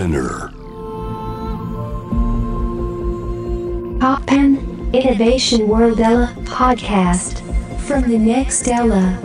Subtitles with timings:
[0.00, 0.50] Spinear.
[4.00, 4.56] TOPPAN
[4.94, 7.42] Innovation World Era Podcast
[7.86, 9.18] from the next Era.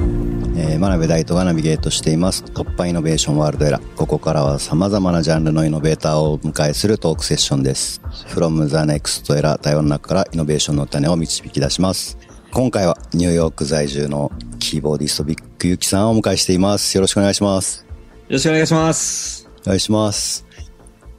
[0.58, 2.44] えー、真鍋大度がナビゲートしています。
[2.44, 3.80] TOPPAN Innovation World Era。
[3.96, 8.02] ここからは様々なジャンルのイノベーターをお迎えするトークセッションです。
[8.28, 12.18] From the Next Era 対話の中からイノベーションの種を導き出します。
[12.52, 14.30] 今回はニューヨーク在住の
[14.60, 16.96] キーボーディストビッグユキさんをお迎えしています。
[16.96, 17.86] よろしくお願いします。
[18.28, 19.48] よろしくお願いします。
[19.66, 20.45] お願いします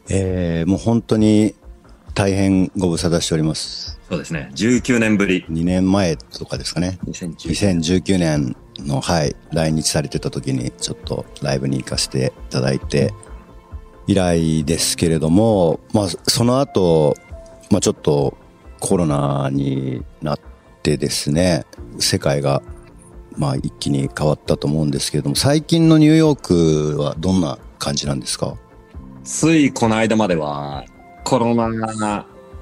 [0.09, 1.55] えー、もう本当に
[2.15, 4.51] 大変ご無沙汰しておりますそうですね。
[4.55, 5.45] 19年ぶり。
[5.51, 7.34] 2年前とかですかね2010
[7.98, 13.12] 2019年の、はい、来日されてた時にちょっとライブに行かせていただいて、
[14.06, 17.16] 以来ですけれども、まあ、その後、
[17.73, 18.37] まあちょっと
[18.79, 20.41] コロナになっ
[20.82, 21.65] てですね、
[21.98, 22.62] 世界が、
[23.37, 28.57] まあ一気に変わったと思うんですけれども、最近のニューヨークはどんな感じなんですか？
[29.27, 30.85] ついこの間までは、
[31.24, 31.69] コロナ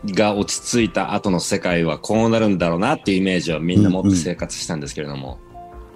[0.06, 5.38] が落ち着いた後の世界はこうなるんだろうなっていうイメージをみんな持って生活したんですけれども、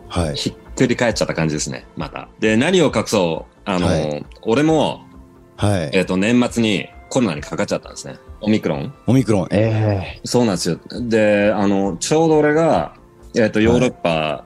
[0.08, 0.34] はい。
[0.36, 2.28] ひっくり返っちゃった感じですね、また。
[2.38, 5.06] で、何を隠そう、あの、はい俺も、
[5.56, 5.90] はい。
[5.94, 8.18] えっ、と、年末にコロナにかかっちゃったんですね。
[8.42, 8.94] オミクロン。
[9.06, 10.78] オミクロン、えそうなんですよ。
[11.00, 12.94] で、あの、ちょうど俺が、
[13.34, 14.44] えっ、と、ヨーロッパ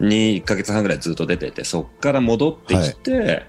[0.00, 3.46] に1ヶ月半ぐらいずっと出てて、そっから戻ってきて、え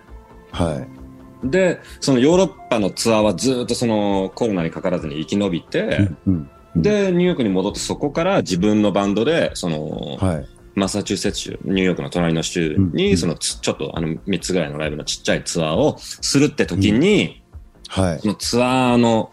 [0.52, 0.99] はい。
[1.44, 6.34] で、そのヨーロッパのツアーはずっとそのコロナにかからずに生き延びて、うん。
[6.34, 10.48] うんで、ニューヨークに戻ってそこから自分のバンドで、その、はい。
[10.76, 17.44] マサチューセッツ州、ニューヨークの隣の州うんに、そのつちょっとあの3つぐらいのライブのちっちゃいツアーをするって時に、
[17.88, 18.28] はいそ。
[18.28, 19.30] のツアーの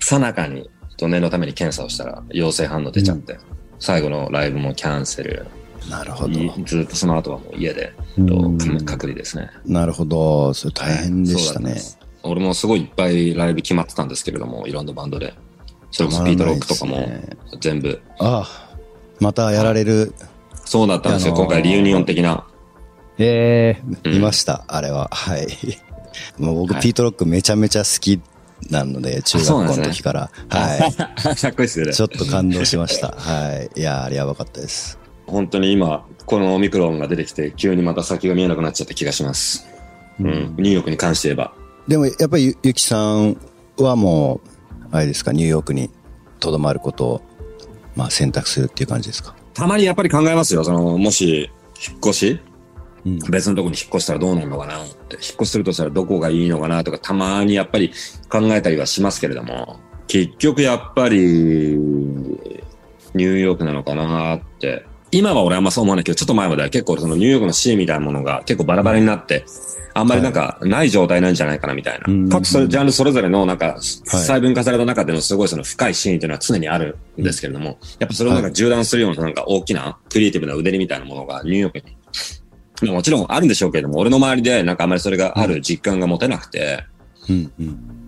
[0.00, 3.38] さなかに、と念のために検査をしたら陽性反応出ちゃって、
[3.78, 5.46] 最後のライブもキャンセル、
[5.90, 6.38] なるほど。
[6.38, 7.92] いずっとその後はもう家で、
[8.86, 9.50] 隔離ですね。
[9.66, 10.54] なるほど。
[10.54, 11.76] それ大変でしたね
[12.22, 15.34] 俺もすごいいっぱいライブ決まってたんですけれども、いろんなバンドで。
[15.90, 17.08] それこそピートロックとかも
[17.60, 18.00] 全部。
[18.18, 18.76] ああ、
[19.18, 20.14] またやられる。
[20.64, 22.46] そうだったんですよ、あのー今回リユニオン的な。
[23.18, 25.08] ええうん見ました、あれは。
[25.12, 25.48] はい。
[26.38, 28.20] もう僕、はいピートロックめちゃめちゃ好き
[28.68, 30.30] なので、中学校の時から。
[30.48, 31.36] はい。
[31.36, 32.02] かっこいいっすよねち。
[32.02, 33.08] ょっと感動しました。
[33.16, 33.80] はい。
[33.80, 34.99] いや、あれやばかったです。
[35.30, 39.66] 本当に今、このオミクロンが出てきて、急にまた先が見えなくなっちゃった気がします。
[40.20, 40.54] うん。
[40.58, 41.54] ニューヨークに関して言えば。
[41.88, 43.36] でも、やっぱりゆ、ゆきさん
[43.78, 44.48] はもう、
[44.92, 45.90] あれですか、ニューヨークに
[46.40, 47.22] 留まることを、
[47.96, 49.34] まあ、選択するっていう感じですか？
[49.54, 50.62] たまにやっぱり考えますよ。
[50.62, 51.50] その、もし、
[51.88, 52.40] 引っ越し？
[53.06, 53.18] うん。
[53.30, 54.84] 別のとこに引っ越したらどうなるのかな？
[54.84, 55.16] って。
[55.16, 56.84] 引っ越しするとしたらどこがいいのかな？
[56.84, 57.92] とか、たまにやっぱり
[58.28, 64.36] 考えたりはしますけれども、結局やっぱり、ニューヨークなのかな？
[64.36, 64.86] って。
[65.12, 69.44] 今は俺あんまそう思わないけど、ちょっと前までは結構そのニューヨークのシーンみたいなものが結構バラバラになって、
[69.92, 72.28] あんまりなんかない状態なんじゃないかなみたいうん。
[72.28, 72.36] な。
[72.36, 81.96] 各それジャンルそれぞれのなんか細分化された中でのすごいその深いシーンっていうのは常にあるんですけれども、やっぱそれをなんか縦断するようななんか大きなクリエイティブな腕りみたいなものがニューヨークに。
[82.82, 86.84] まあもちろんあるんでしょうけれども、俺の周りでなんかあんまりそれがある実感が持てなくて、
[87.28, 88.00] うん、うん。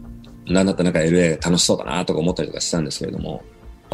[0.47, 3.43] なんだったらなんか LA 楽しそうだなとか思ったりとかしたんですけれども、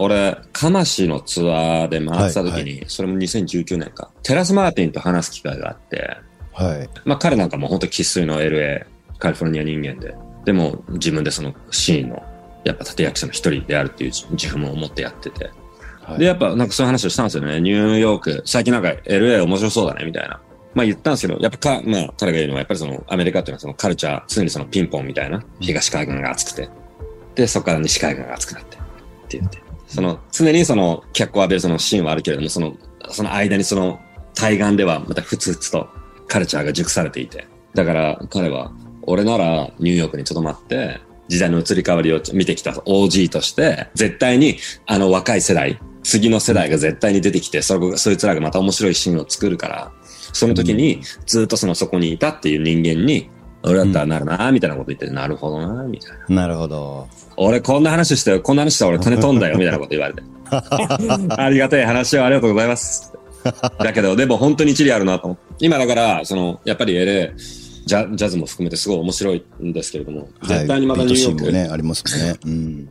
[0.00, 6.16] 俺、カマシのツアーで回ってた時に、それも2019年か、テラス・マーティンと話す機会があって、
[6.52, 6.88] はい。
[7.04, 8.84] まあ彼なんかも本当生粋の LA、
[9.18, 10.14] カリフォルニア人間で、
[10.44, 12.22] でも自分でそのシーンの、
[12.64, 15.50] やっぱ立役者の一人であるっていう自負も持ってやってて、
[16.02, 16.18] はい。
[16.18, 17.60] で、やっぱなんかそういう話をしたんですよね。
[17.60, 20.40] ニューヨーク、最近なんか LA 面白そうだね、みたいな。
[20.74, 26.68] まあ言ったんですけど、やっぱか、まあ彼が言うのはやっぱりそのアメリカっていうのはそのカルチャー、常にそのピンポンみたいな、東海岸が熱くて、
[27.34, 28.80] で、そこから西海岸が熱くなって、っ
[29.28, 29.67] て言って。
[29.88, 32.74] その、常にその脚光を浴びるそのシーンはあるけれども、その、
[33.10, 33.98] その間にその
[34.34, 35.88] 対岸ではまたふつふつと
[36.28, 37.46] カルチャーが熟されていて。
[37.74, 38.72] だから彼は、
[39.02, 49.92] 俺ならニューヨークに留まって、時代の移り変わりを見てきた OG として、絶対にあの若い世代、次の世代が絶対に出てきて、そこそいつらがまた面白いシーンを作るから、
[50.32, 53.30] その時にずっとそのそこにいたっていう人間に、
[53.62, 56.42] 俺だったらなるな、みたいなこと言って、なるほどな、みたいな。
[56.42, 57.08] なるほど。
[57.36, 60.22] 俺こんな話してよ、こんな話したら俺金飛んだよ、みたいなこと言われて。
[61.36, 63.12] ありがたい話をありがとうございます。
[63.78, 65.54] だけど、でも本当に一理あるなと思って。
[65.60, 72.36] 今だから、その、やっぱり LA、ジャジャズも含めてすごい面白いんですけれども、絶対にまたニューヨーク、はいビートシーンもね、ありますね。
[72.44, 72.88] うん。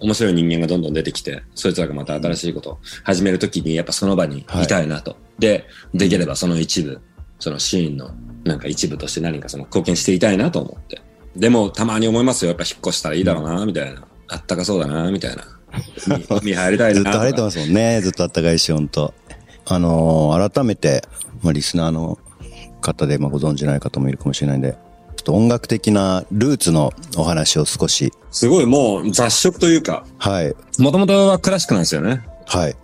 [0.00, 5.16] 面白い人間がどんどん出てきて、そいつらがまた新しいことを始めるときに、やっぱその場にいたいなと。
[5.38, 7.00] で、できればその一部、
[7.38, 8.10] そのシーンの
[8.44, 11.00] なんか一部として何かその貢献していたいなと思って。
[11.36, 12.50] でも、たまに思いますよ。
[12.50, 14.06] やっぱ引っ越したらいいだろうな、みたいな。
[14.28, 15.44] あったかそうだな、みたいな。
[16.40, 16.94] 見見入りたいな。
[16.94, 18.00] ずっと晴れてますもんね。
[18.00, 19.12] ずっと暖かいし、本当
[19.66, 21.02] あのー改めて、
[21.42, 22.18] まあ、リスナーの
[22.80, 24.76] 方で、まあ、ご存知ない方もいるかもしれないんで、
[25.24, 28.12] と音楽的なルーツのお話を少し。
[28.30, 30.54] すごいもう雑食というか、はい。
[30.78, 32.24] もともとはクラシックなんですよね。
[32.46, 32.76] はい。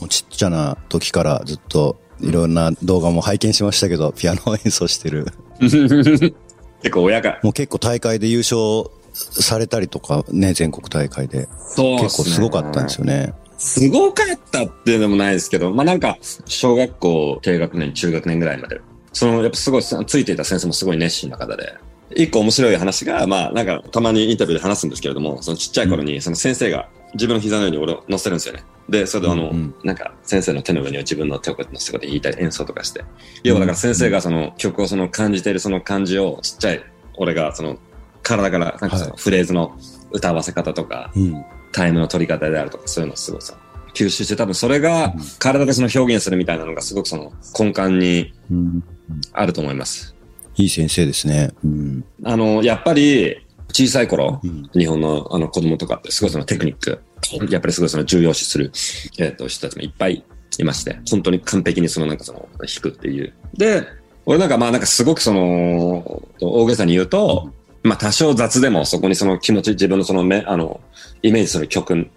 [0.00, 5.26] もうちっちゃな時からずっといろんな動画も拝見しましたけど、ピアノを演奏してる。
[5.60, 7.40] 結構親が。
[7.42, 11.48] もう結構大会で優勝されたりとかね、全国大会で。
[11.68, 13.34] そう結構すごかったんですよね。
[13.58, 18.80] すごかったっていうのもないですけど、まあなんか、小学校低学年、中学年ぐらいまで、
[19.12, 21.74] その、やっぱすごい、ついていた先生もすごい熱心な方で、
[22.14, 28.64] 一個面白い話が、まあなんか、たまにインタビューで話すんですけれども、そのちっちゃい頃に、その先生が自分の膝の上に俺を乗せるんですよね。
[28.88, 33.04] で、それであの、うんうんなんか、先生の手の上には自分の手をこうやって乗せてこうやって弾いたり演奏とかして。
[33.42, 36.84] 要はだから先生がその曲をその感じているその感じを、ちっちゃい
[37.16, 37.78] 俺がその、
[38.22, 39.76] 体から、なんかそのはフレーズの
[40.12, 41.44] 歌わせ方とか、うん。
[41.72, 43.54] タイムの取り方であるとか、そういうのをすごいさ、
[43.92, 48.84] 吸収して多分それが体でその表現するみたいなのがすごくその根幹にうん
[49.32, 50.15] あると思います。
[50.56, 51.52] いい先生ですね。
[51.64, 52.04] うん。
[52.24, 57.02] あの、やっぱり小さい頃、うん日本のあの子供とかってすごいそのテクニック、
[57.50, 58.72] やっぱりすごいその重要視する、
[59.18, 60.24] えっ、と、人たちもいっぱい
[60.58, 63.32] いまして、本当に完璧にそのなんかその弾くっていう。
[63.54, 63.84] で、
[64.24, 67.50] 俺なんかまあなんかすごくその、大げさに言うと、
[67.82, 70.80] まあ多少雑でもそこにその気持ち、自分のその目、あの、
[71.22, 72.08] イメージする曲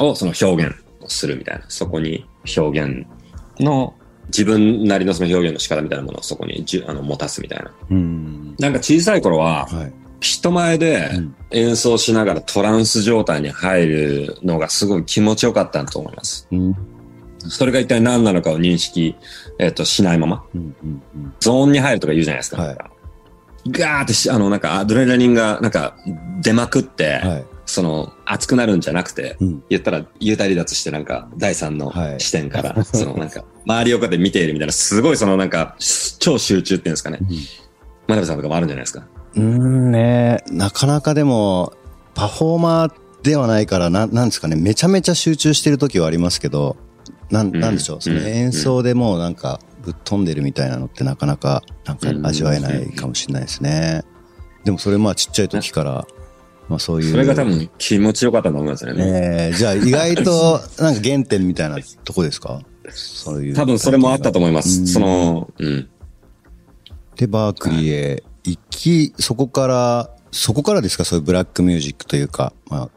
[0.00, 3.06] をその表現をするみたいな、そこに表現
[3.60, 3.94] の
[4.26, 7.70] 自分なりのその表現の仕方みたいなものをそこにじゅあの持たすみたいな。
[7.90, 8.54] うん。
[8.58, 9.92] なんか小さい頃は、はい。
[10.20, 16.48] 人前でうん演奏しながらトランス状態に入るのがすごい気持ちよかったと思います。
[16.50, 16.76] うん。
[17.40, 19.16] それが一体何なのかを認識、
[19.58, 20.60] えっとしないまま、うん。
[20.60, 21.02] うん。
[21.14, 22.62] うんゾーンに入るとか言うじゃないですか。
[22.62, 22.76] はい
[23.68, 25.96] ガーってし、あの、なんかアドレナリンがなんか
[26.40, 27.44] 出まくって、はい。
[27.64, 29.64] その熱くなるんじゃなくて、うん。
[29.68, 35.76] 言ったら幽体離脱してなんか第三のはい視点から、そのなんか周りをこうやって見ているみたいな、すごいそのなんか
[36.18, 37.20] 超集中っていうんですかね。
[38.08, 39.06] 真鍋さんとかもあるんじゃないですか。
[39.34, 41.72] うんねなかなかでも、
[42.14, 42.92] パフォーマー
[43.22, 46.76] ではないから、ななんですかね、めちゃめちゃ集中してる時はありますけど、
[47.30, 54.02] なん、うんなんでしょう、そのうん演奏でもうなんか、ぶっ飛んでるみたいなのってなかなか、なんかうん味わえないかもしれないですね。
[54.64, 56.06] でもそれまあちっちゃい時から、
[56.72, 57.10] まあそういう。
[57.10, 59.04] それが多分気持ちよかったと思いますよね。
[59.06, 62.60] えーじゃあ意外と、 なんか原点みたいなとこですか？
[62.90, 63.54] そういう。
[63.54, 64.86] 多分それもあったと思いまうんす。
[64.86, 65.88] その、うん。
[67.16, 71.04] で、バークリーへ行き、そこから、そこからですか？
[71.04, 72.90] そういうブラックミュージックというか、ま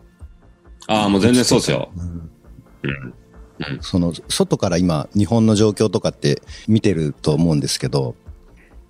[0.88, 1.90] あ、ああ、もう全然そうですよ。
[3.82, 8.16] その、外から今、日本の状況とかって見てると思うんですけど、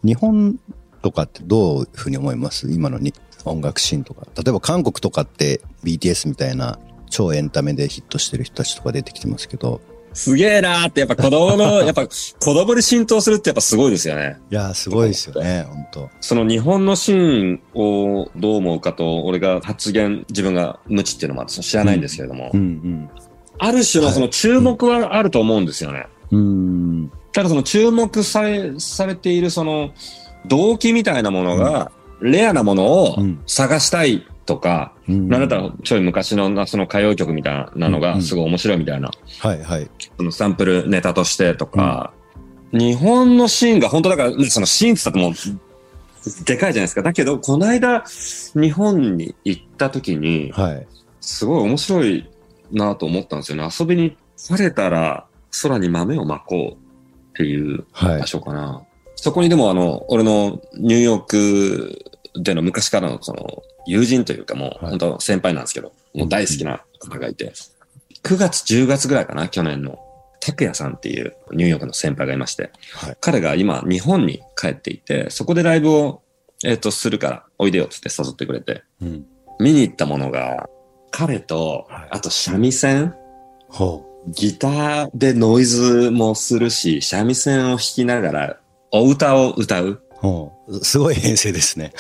[0.04, 0.60] 日本
[1.06, 2.72] とかってどういうふうに思います？
[2.72, 3.14] 今のに
[3.46, 4.26] 音楽シーンとか。
[4.36, 6.80] 例えば韓国とかって BTS みたいな
[7.12, 9.82] 超エンタメでヒットしてる人たちとか出てきてますけど、
[10.14, 14.38] すげえなーって、やっぱ子供の、 やっぱ子供に浸透するってやっぱすごいですよね。
[14.50, 23.10] いやー、すごいですよね、本当その日本のシーンをどう思うかと、俺が発言、自分が無知っていうのも知らないんですけれども、うん
[23.58, 26.08] ある種のその注目はあると思うんですよね。
[26.32, 26.40] うん。
[26.40, 26.42] う
[27.04, 27.12] ん。
[27.32, 29.92] ただその注目され、されているその
[30.48, 39.90] 動機みたいなものが、レアなものをうん探したいとか、うんなんだったらちょい昔のその歌謡曲みたいなのがすごい面白いみたいな、はいはい。
[40.18, 42.14] そのサンプルネタとしてとか、
[42.72, 47.04] 日本のシーンが本当だから、そのシーンって言ったらもう、でかいじゃないですか。
[47.04, 48.04] だけど、この間、
[48.56, 50.88] 日本に行った時に、はい。
[51.22, 52.30] すごい面白い
[52.72, 53.68] なと思ったんですよね。
[53.80, 55.26] 遊びに晴れたら
[55.64, 56.78] 空に豆をまこうっ
[57.34, 58.28] ていうはい場。
[58.28, 58.85] 所かな。
[59.16, 62.00] そこにでもあの、俺のニューヨーク
[62.36, 67.52] での昔からのその友人というかもうはい本当先輩なんですけど、もう大好きな方がいて、
[68.24, 70.00] 9月10月ぐらいかな、去年の。
[70.46, 76.22] 拓也さんっていうニューヨークの先輩がいまして、はい彼が今日本に帰っていて、そこでライブを、
[76.64, 79.26] えっ、と、するから、おいでよって誘ってくれて、うん。
[79.60, 80.70] 見に行ったものが、
[81.12, 83.16] 彼とはい、あと三味線、
[83.70, 88.60] ほギターでノイズもするし、三味線を弾きながら、
[88.98, 90.02] お歌を歌う？
[90.82, 91.94] すごい編成ですね。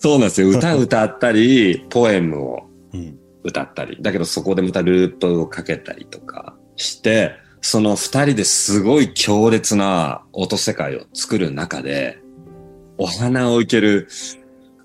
[0.00, 0.48] そうなんですよ。
[0.56, 3.18] 歌歌ったり、ポエムをうん。
[3.42, 3.98] 歌ったり。
[4.00, 12.18] だけどそこでまたループをかけたりとかして、その二人ですごい強烈な音世界を作る中で、
[12.96, 14.08] お花をいける、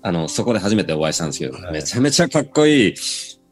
[0.02, 2.94] あの、そこで初めてお会いしたんですけど、はいめちゃめちゃかっこいい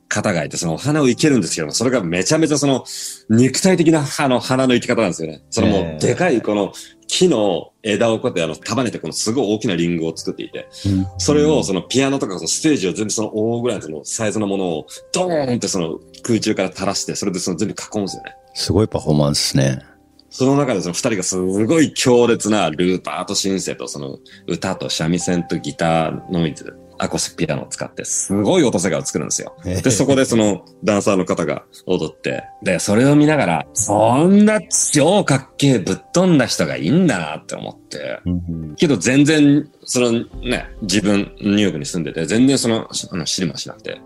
[0.09, 2.85] 方がいて、そのお花をいけるんですけど、それがめちゃめちゃその
[3.31, 5.43] 肉体的なあの花の生き方なんですよね。
[5.51, 6.73] そのもうでかいこの
[7.09, 10.69] 木の枝をこうやってあの束ねてこのすごい大きなリングを作っていて、
[11.17, 18.37] それをそのピアノとかそのステージを全部その大ぐらいのそのサイズのものをドーンってその空中から垂らして、それでその全部囲むんですよね。
[18.55, 19.83] すごいパフォーマンスですね。
[20.31, 29.57] その中でその二人がすごい強烈なルーパーとシンセとその歌と三味線とギターノイズ、アコースピアノを使ってすごい音世界を作るんですよ。
[29.65, 34.61] で、そこでそのダンサーの方が踊って、で、それを見ながら、そんな
[34.93, 44.01] 超かっけえぶっ飛んだ人がいいんだなって思って、うんけど全然、そのね、自分、ニューヨークに住んでて、全然その、あの知りもしなくて。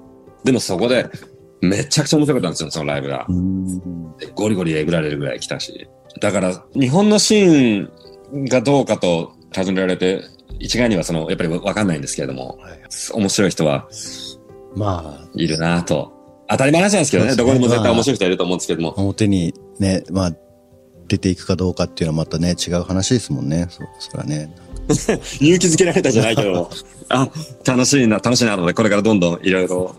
[0.45, 1.09] でもそこで、
[1.61, 3.27] めちゃくちゃ面白かったんですよ、そのライブが。
[4.35, 5.89] ゴリゴリえぐられるぐらい来たし。
[6.21, 7.89] だから、日本のシー
[8.35, 10.23] ンがどうかと尋ねられて、
[10.63, 12.81] 一概にはその、やっぱりわかんないんですけれども、はい。
[13.13, 13.89] 面白い人は
[14.75, 16.13] まあ、いるなと。
[16.49, 17.37] 当たり前なんですけどね、ね。
[17.37, 18.95] どこにも絶対面白い人いると思うんですけども。
[18.97, 20.33] 表にね、まあ、
[21.09, 23.67] 出ていくかどうかっていうのはまたね、違う話ですもんね。
[23.71, 24.55] そ、そらね。
[25.41, 26.71] 勇気づけられたじゃないけど、
[27.09, 27.29] あ、
[27.65, 29.95] 楽しいな、楽しいなと思って、これからどんどんいろいろ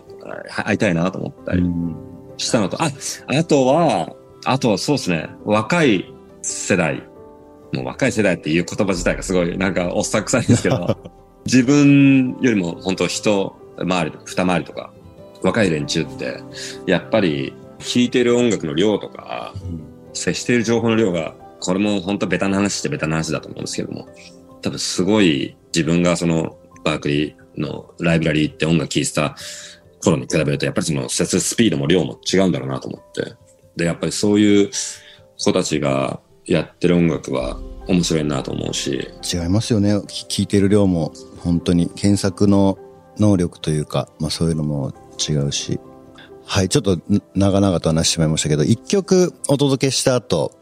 [0.56, 1.94] あ会いたいなと思ったりうん。
[2.36, 2.90] したのと、あ、
[3.26, 7.02] あとは、あとはそうですね、若い世代、
[7.74, 10.98] もう若い世代っていう言葉自体がすごいなんかおっさん臭いんですけど、
[11.44, 14.92] 自分よりも本当人回り、二回りとか、
[15.42, 16.38] 若い連中って、
[16.86, 19.54] やっぱり聴いてる音楽の量とか、
[20.12, 24.08] 接している情報の量が、これも本当ベタな話ってベタな話だと思うんですけども、
[24.62, 29.36] 多分すごい自分がそのバークリーのライブラリーって音楽聴いてた
[30.02, 33.34] 頃に比べると、やっぱりその接するスピードも量も違うんだろうなと思って。
[33.76, 34.70] で、やっぱりそういう
[35.36, 37.58] 子たちがやってる音楽は
[37.88, 40.00] 面白いなと思うし、違いますよね。
[40.06, 42.78] き聞いてる量も本当に検索の
[43.18, 44.92] 能力というか、まあそういうのも
[45.28, 45.80] 違うし。
[46.46, 46.98] はい、ちょっと
[47.34, 50.52] 長々と話してしまいましたけど、一曲お届けした後、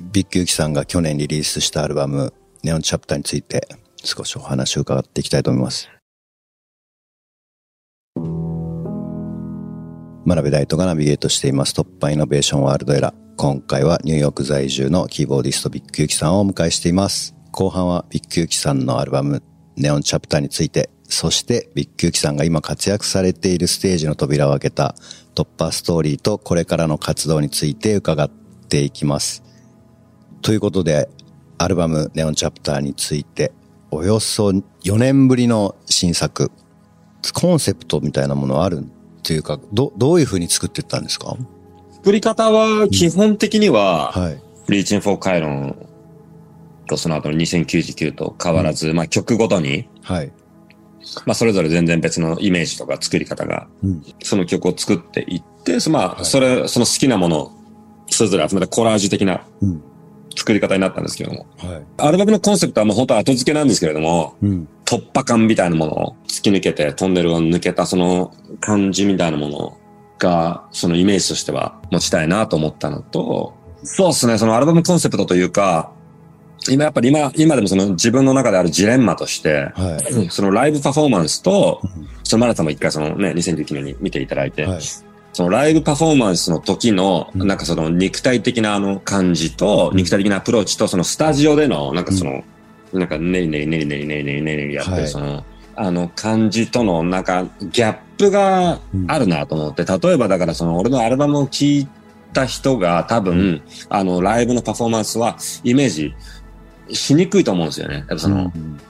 [0.00, 2.32] ビッグユキさんが去年リリースしたアルバム、
[2.62, 3.68] Neon Chapter について
[4.02, 5.90] 少しお話を伺っていきたいと思います。
[10.24, 13.25] 真鍋大度がナビゲートしています TOPPAN Innovation World Era。
[13.38, 17.34] 今回はニューヨーク在住のキーボーディストビッグユキさんをお迎えしています。
[17.50, 19.42] 後半はビッグユキさんのアルバム
[19.76, 24.94] Neon Chapter について、そしてビッグユキさんが今活躍されているステージの扉を開けた
[25.34, 29.42] 突破ストーリーとこれからの活動について伺っていきます。
[30.40, 31.10] ということで、
[31.58, 33.52] アルバムネオンチャプターについて、
[33.90, 36.50] およそ4年ぶりの新作、
[37.34, 41.36] コンセプトみたいなものはあるっていうか、ど、どういう風に作っていったんですか？
[42.06, 44.40] 作り方は基本的には、はい。
[44.68, 45.88] リーチンフォーカイロン
[46.86, 50.32] とその後の2099と変わらず、まあ曲ごとに、はい。
[51.24, 54.04] まあそれぞれ全然別のイメージとか作り方が、うん。
[54.22, 57.52] その曲を作っていって、そまあ、それ、その好きなものを
[58.08, 59.82] それぞれ集めたコラージュ的なうん。
[60.36, 61.84] 作り方になったんですけれども、はい。
[61.96, 64.68] アルバムのコンセプトはもう本当後付けなんですけれども、うん。
[64.84, 69.78] 突破感みたいなものを突き抜けて、トンネルを抜けたその感じみたいなもの
[70.18, 75.92] が、そのイメージとしては持ちたいなと思ったのと、そうですね、そのアルバムコンセプトというか、
[76.68, 80.30] 今やっぱり今、今でもその自分の中であるジレンマとして、はい。
[80.30, 81.80] そのライブパフォーマンスと、
[82.24, 84.80] そのマラさんも一回そのね、2019年に見ていただいて、はい。
[85.32, 87.46] そのライブパフォーマンスの時の、うん。
[87.46, 89.96] なんかその肉体的なあの感じと、うん。
[89.96, 92.42] 肉体的なアプローチと、そのスタジオでの、なんかその、
[92.92, 95.08] なんかねりねりねりねりねりねりねりやってる、はい。
[95.08, 95.44] その、
[95.76, 101.88] あの感じとの、なんかギャップがあるなと思って、例えばだからその俺のアルバムを聴い
[102.32, 106.14] た人が多分、あのライブのパフォーマンスはイメージ
[106.90, 107.96] しにくいと思うんですよね。
[107.96, 108.80] やっぱその、うん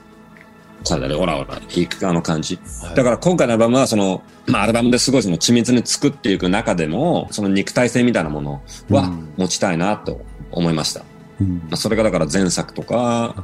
[0.87, 2.57] 体でオラオラ弾くあの感じ。
[2.81, 11.03] はいだから今回のアルバムはその、まあアルバムですごいその緻密に作っていく中でも、その肉体性みたいなものはうん持ちたいなと思いました。
[11.41, 13.43] うんまあそれがだから前作とか、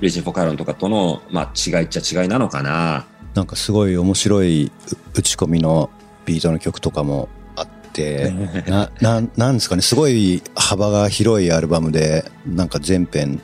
[0.00, 3.06] リージン・フォカイロンとかとの、まあ違いっちゃ違いなのかな。
[3.36, 4.70] なんかすごい面白いう
[5.14, 5.90] 打ち込みの
[6.24, 8.32] ビートの曲とかもあって、
[8.66, 13.40] な、な、なんですかね、すごい幅が広いアルバムで、なんか全編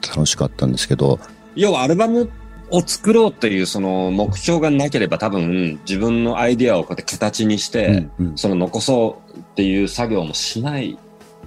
[0.00, 1.18] 楽しかったんですけど、
[1.56, 2.30] 要はアルバム
[2.70, 10.98] を作ろうっていうその目標がなければ多分自分のアイディアをこうやって形にして、うんうんその残そうっていう作業もしない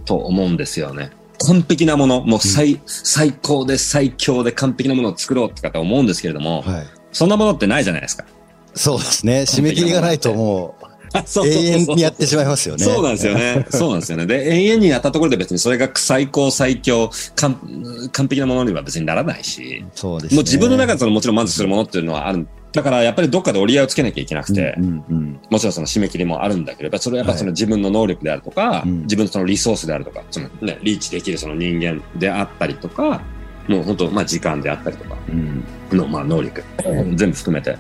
[0.04, 1.12] と思うんですよね。
[1.40, 6.86] 完璧なもの、もう最、最高で最強で完璧なものを作ろうって方思うんですけれども、はい。
[7.16, 8.26] そんなものってないじゃないですか。
[8.74, 9.42] そうですね。
[9.44, 10.76] 締め切りがないとも
[11.26, 12.84] そうう永遠にやってしまいますよね。
[12.84, 13.66] そうなんですよね。
[13.72, 14.26] そうなんですよね。
[14.26, 20.36] で、永遠にやったところで別にそれが最高、最強、完完璧なものには別にならないし、そうですね。
[20.36, 22.46] もう自分の中でそのもちろん満足するものっていうのはある。
[22.74, 33.22] だからやっぱりどっかで折り合いをつけなきゃいけなくて、うんうんうんもちろんその締め切りもあるんだけど、それはやっぱその自分の能力であるとか、うん自分のそのリソースであるとか、そのね、リーチできるその人間であったりとか、
[33.68, 35.64] もう本当、まあ時間であったりとかうん。
[35.92, 36.64] の、まあ能力、
[37.16, 37.72] 全部含めて。
[37.72, 37.80] はい。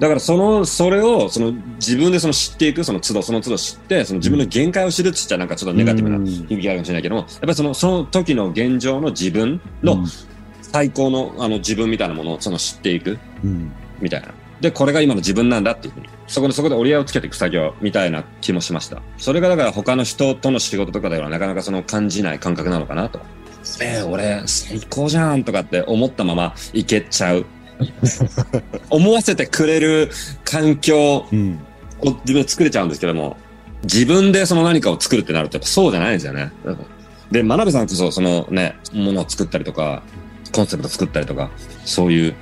[0.00, 10.04] だからその、それを、その自分でその知っていく、その都度、その都度知って、その自分の限界を知るって言っちゃなんかちょっとネガティブなうん響きがあるかもしれないけども、やっぱりその、その時の現状の自分の
[10.62, 13.72] 最高のあの自分みたいなものをその知っていくうん。
[14.00, 14.28] みたいな。
[14.60, 19.02] で、これが今の自分なんだっていうふうに、そこでそこで折り合いをつけていく作業みたいな気もしました。
[19.18, 23.20] それがだから他の人との仕事とかではなかなかその感じない感覚なのかなと。
[23.80, 27.46] えー、俺最高じゃんとかって思ったままいけちゃう。
[28.88, 30.10] 思わせてくれる
[30.44, 31.58] 環境うん。
[32.00, 33.36] を自分で作れちゃうんですけども、
[33.82, 36.52] 自分でその何かを作るってなるとやっぱそうじゃないんですよね。
[37.30, 40.02] で、真鍋さんこそそのね、ものを作ったりとか、
[40.52, 41.50] コンセプト作ったりとか、
[41.84, 42.34] そういう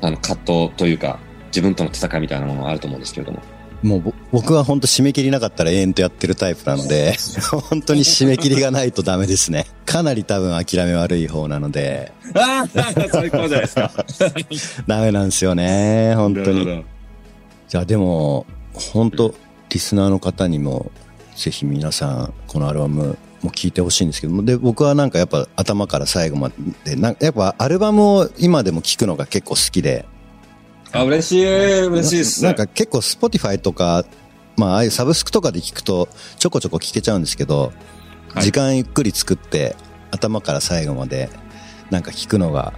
[0.00, 3.42] あの葛藤というか、自分との戦いみたいなものがあると思うんですけれども。
[3.82, 7.16] もうぼ僕は本当締め切りなかったら永遠とやってるタイプなので、
[7.70, 9.66] 本当に締め切りがないとダメですね。
[9.86, 12.68] かなり多分諦め悪い方なので、ああ
[13.10, 13.92] 最高じゃないですか。
[14.86, 16.84] ダメなんですよね、本当に。
[17.68, 19.34] じゃあでも、本当
[19.70, 20.90] リスナーの方にも、
[21.36, 26.50] ぜひ皆さん、このアルバムも聴いてほしいんですけども、で、僕はなんかやっぱ頭から最後ま
[26.84, 30.04] で、なんやっぱアルバムを今でも聴くのが結構好きで、
[30.92, 32.44] あ、嬉しい、嬉しいっす。
[32.44, 34.04] なんか結構 Spotify とか、
[34.56, 37.72] まあああいうサブスクとかで聞くとちょこちょこ聞けちゃうんですけど、
[38.32, 39.74] はい時間ゆっくり作って
[40.10, 41.30] 頭から最後まで
[41.90, 42.74] なんか聞くのが、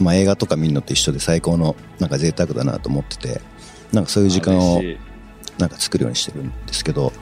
[0.00, 3.40] まあ映画とか見るのと一緒で最高のなんか贅沢だなと思ってて、
[3.92, 4.80] なんかそういう時間を
[5.58, 7.12] なんか作るようにしてるんですけど、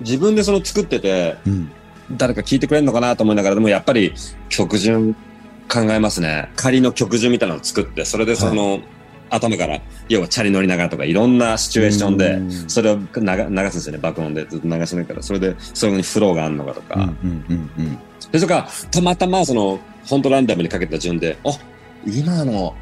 [0.00, 1.70] 自分でその作ってて、うん。
[2.12, 4.12] 誰か聞いてくれるのかなと思いながら、でもやっぱり
[4.48, 5.14] 曲順
[5.68, 6.50] 考えますね。
[6.56, 8.80] 仮の曲順みたいなのを作って、それでその、
[9.34, 15.22] 頭から、要はチャリ乗りながらとかいろんなシチュエーションで、うんそれを流流すんですよね、爆音でずっと流しながら。
[15.22, 16.94] それで、そこにフローがあるのかとか。
[16.96, 17.98] うんうんうんうん。
[18.30, 21.50] で、それから、たまたまその、本当ランダムにかけた順で、あ、
[22.06, 22.74] 今の、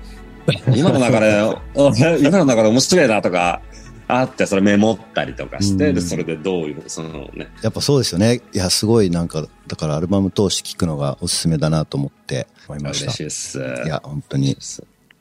[0.75, 1.63] 今の流れ、あ
[2.19, 3.61] 今の流れ面白いなとか、
[4.09, 8.43] あって、それメモったりとかして、うんで、それでどういう、そのね、やっぱそうですよね。
[8.53, 13.23] いや、すごいなんか、だからアルバム通して聞くのがおすすめだなと思って思いました嬉しい。
[13.25, 13.59] です。
[13.87, 14.57] いや、本当に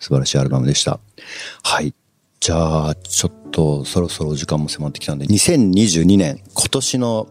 [0.02, 1.00] 素晴らしいアルバムでした。
[1.64, 1.94] はい。
[2.40, 7.28] じゃあ、ちょっとそろそろお時間も迫ってきたんで、2022年、今年の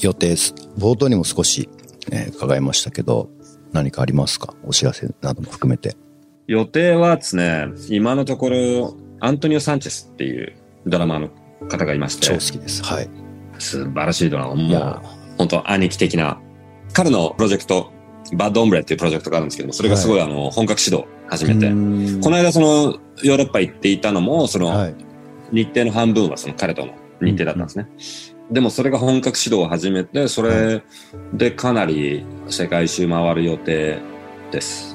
[0.00, 0.32] 予定。
[0.78, 1.68] 冒頭にも少し、
[2.10, 3.28] えー伺いましたけど、
[3.72, 4.54] 何かありますか？
[4.64, 5.96] お知らせなども含めて。
[6.46, 10.54] 予定はですね、今のところ、アントニオ・サンチェスっていう
[10.86, 11.28] ドラマーの
[11.68, 12.82] 方がいまして超好、きです。
[12.82, 13.08] はい。
[13.58, 15.00] 素晴らしいドラマ、もう、
[15.38, 16.40] 本当兄貴的な。
[16.92, 17.90] 彼のプロジェクト、
[18.32, 24.94] バッドオンブレっていうプロジェクトがあるんですけども、それがすごい、あの、本格指導始めて、ここの間その、ヨーロッパ行っていたのも、その、はい。
[25.52, 27.88] 日程の半分はその彼との日程だったんですね。
[28.50, 30.82] でもそれが本格指導を始めて、それ
[31.32, 33.98] でかなり世界一周回る予定
[34.50, 34.94] です。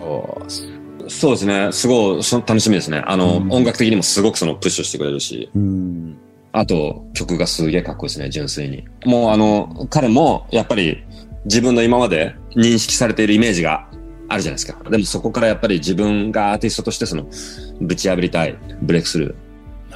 [1.08, 1.72] そうですね。
[1.72, 3.02] すごいそ楽しみですね。
[3.06, 6.18] あの、うん音楽的にもすごくそのプッシュしてくれるし、うん。
[6.52, 8.86] あと曲がすげえかっこいいですね、純粋に。
[9.06, 11.04] もうあの、彼もやっぱり
[11.45, 13.88] 自分の今まで認識されているイメージが
[14.28, 14.89] あるじゃないですか。
[14.89, 17.25] でもそこからやっぱり自分がアーティストとしてその、
[17.82, 19.36] ぶち破りたい、ブレイクスルー。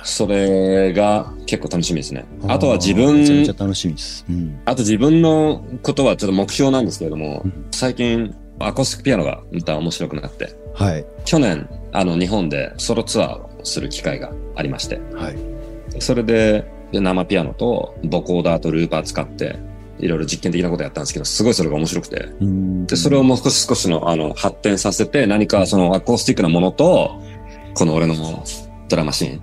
[0.06, 2.26] それが結構楽しみですね。
[2.48, 4.26] あとは自分、めちゃめちゃ楽しみです。
[4.30, 4.60] うん。
[4.66, 11.06] あと自分のことはちょっと目標なんですけれども、うん最近アコースティックピアノがまた面白くなって、はい。
[11.26, 16.02] 去年、あの、日本でソロツアーをする機会がありまして、はい。
[16.02, 19.58] それで、で生ピアノとボコーダーとルーパー使って、
[20.04, 27.22] いろいろ実験的なことやったんですけど、すごいそれが面白くて、うんで、それをもう少し少しの、あの、発展させて、何かそのアコースティックなものと、
[27.74, 28.16] この俺の
[28.90, 29.42] ドラマシーン。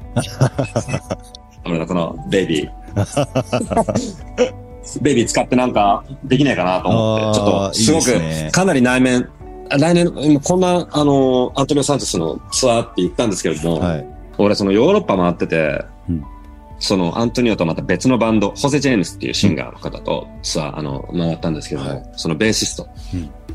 [1.64, 2.94] 俺のこのベイビー。
[5.02, 9.28] ベイビー使ってなんかできないかなと思って、ちょっとすごくかなり内面、
[9.70, 14.06] あ来年、今こんな、あの、アントニオ・サンチェスのツアーって言ったんですけれども、はい。
[14.38, 15.99] 俺そのヨーロッパ回ってて、うん
[16.80, 22.88] そのアントニオとまた別のバンド、ホセ・ジェームスっていうシンガーの方とツアー、あの、回ったんですけども、はいそのベーシスト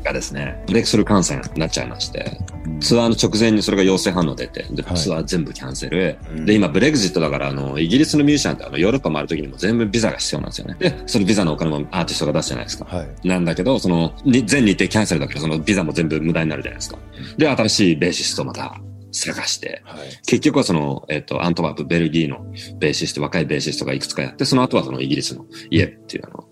[0.02, 6.18] がですね、ブレイクスルー感染になっちゃいまして、うんツアーの直前にそれが陽性反応出て、で、はいツアー全部キャンセル。
[6.30, 10.76] うんで、今、ブレグジットだから、あの、イギリスのミュージシャンってあの、ヨーロッパ回るときにも全部ビザが必要なんですよね。
[10.78, 12.84] で、そのビザのお金もアーティストが出すじゃないですか。
[12.84, 13.28] はい。
[13.28, 16.98] なんだけど、その、に全日程キャンセルだけど、そのビザも全部無駄になるじゃないですか。
[17.38, 18.80] で、新しいベーシストをまた
[19.16, 20.08] 探して、はい。
[20.26, 22.44] 結局はその、えっ、と、アントワープ、ベルギーの
[22.78, 26.44] ベーシスト、若いベーシストがいくつかやって、その後はそのイギリスのイエっていうあの、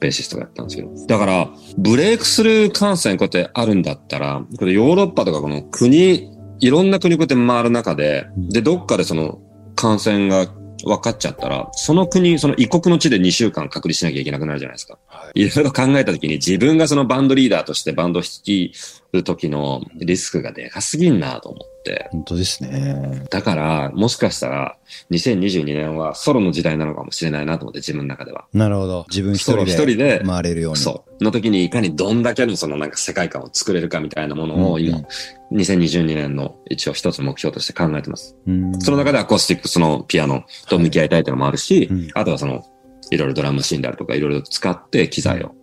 [0.00, 1.06] ベーシストがやったんですけど。
[1.06, 6.30] だから、ブレイクスルー感染こうやってあるんだったら、これヨーロッパとかこの国、
[6.60, 9.40] いろんな国こうやって回る中で、うんで、どっかでその
[9.76, 10.46] 感染が
[10.84, 14.98] 分かっちゃったら、その国、その異国の地で2週間隔離しなきゃいけなくなるじゃないですか。
[15.06, 15.42] はい。
[15.42, 18.72] いろいろ考えたときに自分がそのバンドリーダーとしてバンドを率い
[19.12, 21.69] る時のリスクがでかすぎんなと思って。
[22.10, 23.24] 本当ですね。
[23.30, 24.76] だから、もしかしたら、
[25.10, 28.46] 2022年はソロの時代なのかもしれないなと思って、自分の中では。
[28.52, 29.06] なるほど。
[29.08, 29.64] 自分一人
[29.96, 30.78] でで回れるように。
[30.78, 31.24] そう。
[31.24, 35.06] の時にいかにどんだけのそのなんか世界観を作れるかみたいなものを今、うん
[35.52, 38.36] 2022年の一応一つの目標として考えてます。
[38.46, 38.80] うん。
[38.80, 42.62] その中でアコースティックスのピアノと向き合いたいというのもあるし、うんあとはその、
[43.10, 45.56] いろいろドラムマシンであるとか、いろいろ使って機材を、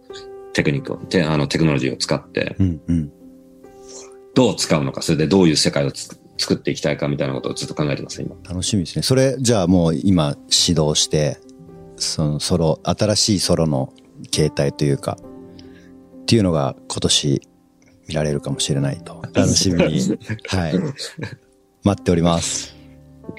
[0.51, 3.11] テクニックを、てあのテクノロジーを使って、うんうん。
[4.37, 8.35] どう使うのか、それでどういう世界をつ作っていきたいかみたいなことをずっと考えてます、今。
[8.47, 9.01] 楽しみですね。
[9.01, 11.39] それ、じゃあもう今指導して、
[11.95, 13.91] そのソロ、新しいソロの
[14.29, 15.17] 形態というか、
[16.21, 17.41] っていうのが今年
[18.07, 19.23] 見られるかもしれないと。
[19.33, 20.19] 楽しみに。
[20.49, 20.79] はい。
[21.83, 22.75] 待っております。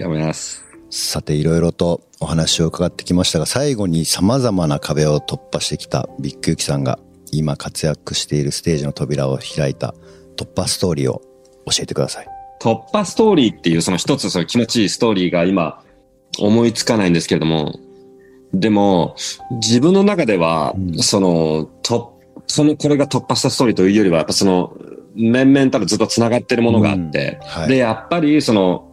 [0.00, 0.64] 頑張ります。
[0.90, 6.98] さて、いろいろとお話を伺ってきましたが、最後に様々な壁を突破してきたビッグユキさんが
[7.30, 9.94] 今活躍しているステージの扉を開いた
[10.38, 11.20] 突破ストーリーを
[11.66, 12.26] 教えてください。
[12.60, 15.82] 突破ストーリーっていうその一つその気持ちいいストーリーが今
[16.38, 17.78] 思いつかないんですけれども、
[18.52, 19.14] でも
[19.50, 24.76] 自分の中ではうんその、と、そのこれが突破したストーリーというよりはやっぱその
[25.14, 27.68] 面々たるずっと繋がってるものがあって、はい。
[27.68, 28.84] で、やっぱりその、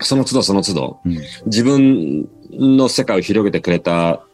[0.00, 4.24] その都度その都度うん自分の世界を広げてくれた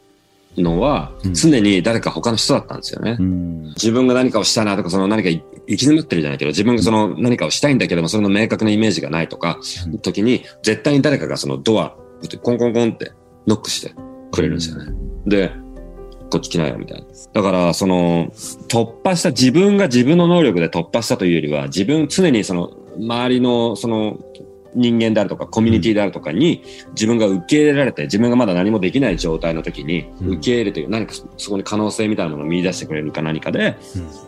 [0.57, 3.17] のはうん常に誰か他の人だったんですよね。
[3.19, 3.63] うん。
[3.69, 11.95] 自分が何かをしたいなとか、その何かい行き詰まってるじゃないけど、自分がその何かをしたいんだけども、それの明確なイメージがないとか、うん時に、絶対に誰かがそのドア、
[12.41, 13.13] コンコンコンって
[13.47, 13.93] ノックして
[14.31, 14.93] くれるんですよね。
[15.25, 15.51] で、
[16.31, 17.05] こっち来なよ、みたいな。
[17.33, 18.31] だから、その、
[18.69, 24.17] 突破した、自分が自分の能力で突破したというよりは、自分、常にその、周りの、その、
[24.75, 30.27] 人間であるとか、コミュニティであるとかに、自分が受け入れられて、自分がまだ何もできない状態の時に、うん。
[30.33, 33.77] 受け入れて、何かそこに可能性みたいなものを見出してくれるか何かで、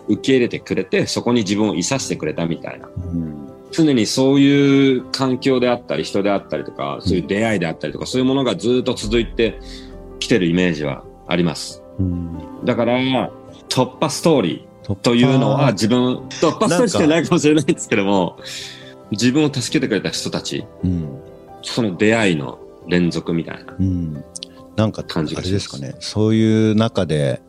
[0.08, 2.88] 受け入れてくれて、そこに自分をいさしてくれたみたいな。
[2.88, 3.50] うん。
[3.72, 9.60] 常にそういう環境であったり、人であったりとか、そういう出会いであったりとか、そういうものがずっと続いて
[10.20, 11.84] きてるイメージはあります。
[12.00, 12.38] うん。
[12.64, 13.00] だから、
[13.70, 18.38] 突破ストーリーというのは自分、突破ストーリーじゃないかもしれないですけども、
[19.12, 21.22] 自分を助けてくれた人たち、うん。
[21.62, 23.76] その出会いの連続みたいな。
[23.80, 24.24] うん。
[24.76, 25.96] なんか、あ感じがれですかね。
[26.00, 27.42] そういう中で、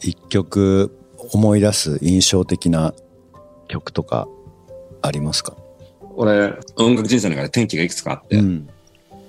[0.00, 0.96] 一曲
[1.32, 2.92] 思い出す印象的な
[3.68, 4.26] 曲とか
[5.00, 5.56] ありますか？
[6.16, 8.68] 俺、音楽人生の中で転機がいくつかあって、うん。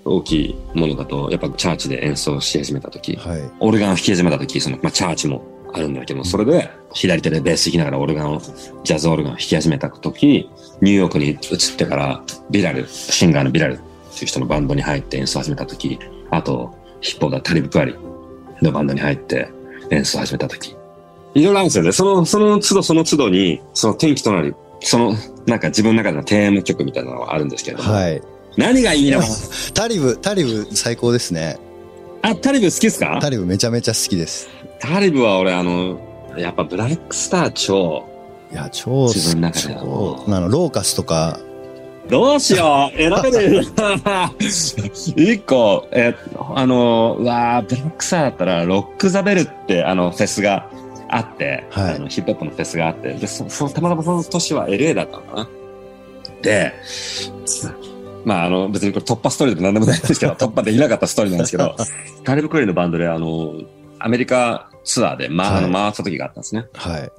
[0.05, 3.41] 大きいものだと、やっぱチャーチで演奏し始めた時、はい。
[3.59, 8.41] オルガンを弾き始めた時、その、まあ、チャーチもあるんだけど、それで、左手でベース弾きながらオルガンを、
[8.83, 10.49] ジャズオルガンを弾き始めた時、
[10.81, 11.37] ニューヨークに移っ
[11.77, 17.95] てから、ビラル、シンガーのビラルっていう人のバンドに入って演奏を始めた時、あと、ヒッポーダータリブ・クアリ
[18.61, 19.49] のバンドに入って
[19.91, 20.75] 演奏を始めた時、
[21.35, 21.91] いろいろあるんですよね。
[21.91, 28.21] その、その都度その都度に、その転機となる、その、なんか自分の中でのテーマ曲みたいなのがあるんですけれども、はい。
[28.57, 29.21] 何がいいの？
[29.73, 31.57] タリブ、タリブ最高ですね。
[32.21, 33.19] あ、タリブ好きですか？
[33.21, 34.47] タリブめちゃめちゃ好きです。
[34.79, 35.99] タリブは俺あの、
[36.37, 38.05] やっぱブラックスター超、
[38.53, 39.81] いや、超自分の中では
[40.27, 41.39] あの、ローカスとか、
[42.07, 43.63] どうしよう選べる
[45.33, 46.13] 一個、え、
[46.53, 50.69] あの、うわーブラックスターだったら、ロックザベルってあのフェスが
[51.09, 55.49] あって、はいあのヒップホップのフェスがあって、で、そ、そたまたまその年は LA だったのかな。
[56.43, 56.73] で、
[58.23, 61.75] まああの、別にこれ突破ストーリーでも何でもないんですけど、 突破できなかったストーリーなんですけど、
[62.23, 63.53] タリブ・クリーのバンドであの、
[63.97, 66.65] アメリカツアーで、まあ、あの、はい回った時があったんですね。
[66.73, 67.11] はい。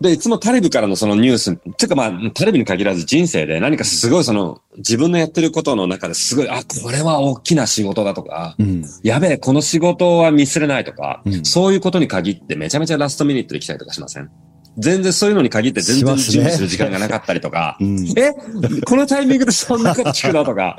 [0.00, 8.84] で、いつもタリブからのそのニュース、てかまあ、タリブに限らず人生で何かすごいその、自分のやってることの中ですごい、あ、これは大きな仕事だとか、うん。
[9.02, 11.44] やべえ、この仕事はミスれないとか、うん。
[11.44, 14.30] そういうことに限ってめちゃめちゃラストミニットで来たりとかしません？
[14.76, 18.04] 全然そういうのに限って全然準備する時間がなかったりとか、 うん。
[18.18, 18.32] え？
[18.84, 20.76] このタイミングでそんなこと聞くのとか、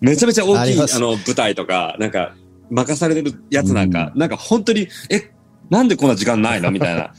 [0.00, 2.34] めちゃめちゃ大きいあの舞台とか、なんか
[2.70, 5.30] 任されてるやつなんか、なんか本当に、え、
[5.68, 6.70] なんでこんな時間ないの？
[6.70, 7.12] みたいな。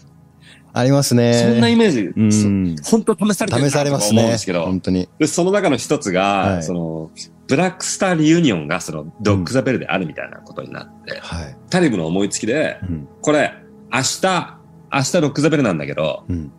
[0.73, 1.33] ありますね。
[1.33, 4.53] そんなイメージ、うんそ本当試されてるな試されますねと思うんですけ。
[4.53, 5.09] ど、本当に。
[5.19, 7.11] でその中の一つが、はいその、
[7.47, 11.57] ブラックスターリユニオンがそのドッグザベルであるみたいなことになって、はい。
[11.69, 13.07] タリブの思いつきで、うん。
[13.21, 13.53] これ、
[13.91, 14.59] 明日、
[14.93, 16.51] 明日ロックザベルなんだけど、うん。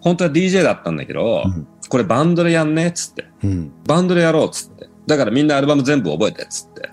[0.00, 3.24] 本当は DJ だったんだけど、うんこれバンドでやんねっつって。
[3.42, 3.72] うん。
[3.86, 4.88] バンドでやろうっつって。
[5.06, 6.90] だからみんなアルバム全部覚えてっつって。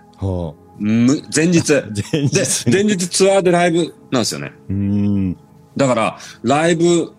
[1.35, 1.73] 前日。
[1.75, 1.93] う。
[2.13, 4.53] 前で、日前日ツアーでライブなんですよね。
[5.75, 5.79] うん。
[5.79, 7.13] だから、ライブ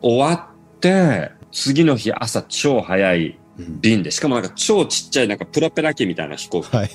[0.00, 6.90] 終わって、次の日朝超早い便で、しかもなんか超ちっちゃいなんかプロペラ機みたいな飛行機はい。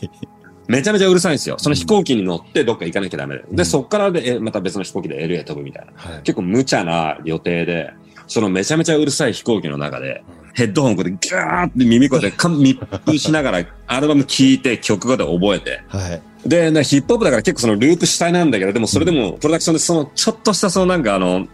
[0.67, 1.57] めちゃめちゃうるさいんですよ。
[1.59, 3.45] その飛行機に乗ってどっか行かなきゃダメで。
[3.51, 5.93] で、そっからで、えまた別の飛行機で LA 飛ぶみたいな。
[5.95, 6.23] はい。
[6.23, 7.93] 結構無茶な予定で、
[8.27, 15.81] そのめちゃめちゃうるさい飛行機の中で、ヘッドホンこうやってギャーって耳こうやってか密封しながらアルバム聴いて曲ごと覚えて。
[15.87, 16.21] はい。
[16.47, 21.47] で、ね、ヒップホップだから結構そのループ主体なんだけど、でもそれでもプロダクションでそのちょっとしたそのなんかあの、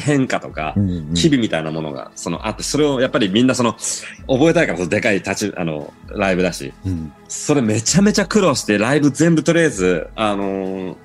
[0.00, 3.74] 変化とか、ん機微みたいなものが、そのあって、それをやっぱりみんなその、
[4.26, 7.12] 覚えたいからそのでかい立ち、あの、ライブだし、うん。
[7.28, 10.96] それめちゃめちゃ苦労して、ライブ全部とりあえず、あのー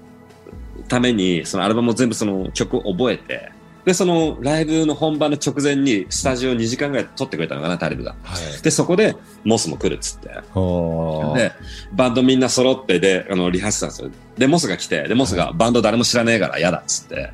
[0.88, 3.52] ために、そのアルバムを全部その曲を覚えて、
[3.86, 8.15] で、そのライブの本番の直前にスタジオ2時間ぐらい撮ってくれたのかな、タリブが。
[8.24, 8.62] はい。
[8.62, 10.30] で、そこで、モスも来るっつって。
[10.30, 11.52] で、
[11.91, 14.10] バンドみんな揃って、で、あの、リハーサルすよ。
[14.38, 17.34] で、モスが来て、で、モスがバンド誰も知らねえから嫌だっつって、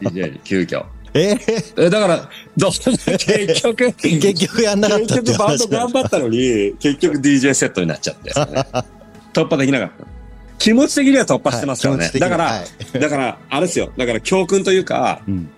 [0.00, 0.84] DJ に 急遽。
[1.14, 8.32] えー、え、だから、どう結局、 結局やんなかった結局バンド頑張ったのに、結局 DJ セットになっちゃって、
[9.32, 10.06] 突破できなかった。
[10.58, 12.04] 気持ち的には突破してますからね。
[12.04, 12.60] はいだから、は
[12.96, 13.92] いだから、あれですよ。
[13.96, 15.50] だから教訓というか、うん。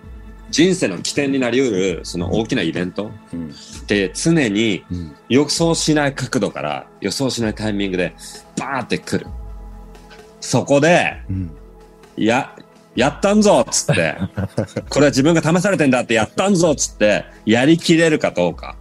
[0.51, 3.49] 人生の起点になり得る、その大きなイベントうん。
[3.49, 5.15] って常にうん。
[5.29, 8.13] 予想しない角度から予想しないタイミングで
[8.57, 9.27] バーンって来る。
[10.39, 11.51] そこで、うん。
[12.17, 12.55] や、
[12.95, 14.15] やったんぞっつって、
[14.89, 18.75] これは自分が試されてんだってやったんぞっつって、やりきれるかどうか。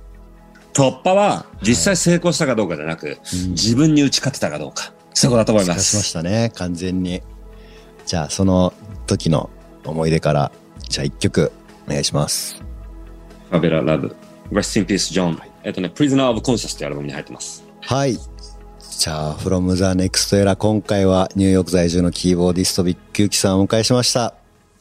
[0.72, 4.92] 突破は実際成功したかどうかじゃなく、うん自分に打ち勝てたかどうか。
[5.14, 6.12] そこだと思いましましす。
[6.12, 7.22] たね、完全に。
[8.06, 8.72] じゃあ、その
[9.06, 9.50] 時の
[9.84, 10.52] 思い出から、
[10.88, 11.52] じゃあ一曲、
[11.90, 12.62] お願いします。
[13.50, 14.14] Favela Love。
[14.52, 15.38] Rest in Peace John。
[15.64, 17.64] えっとね、Prisoner of Conscious というアルバムに入ってます。
[17.82, 18.16] はい。
[18.16, 24.34] じゃあ、From the Next Era、今回はニューヨーク在住のキーボーディストビッグユキさんをお迎えしました。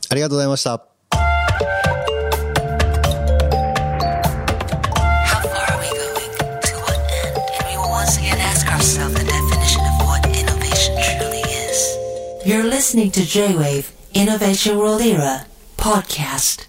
[0.09, 0.85] ありがとうございました。
[12.45, 15.45] You're listening to J-Wave Innovation World Era
[15.77, 16.68] podcast.